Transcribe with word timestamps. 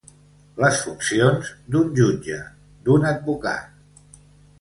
Les 0.61 0.77
funcions 0.85 1.51
d'un 1.75 1.91
jutge, 1.99 2.39
d'un 2.87 3.05
advocat. 3.11 3.69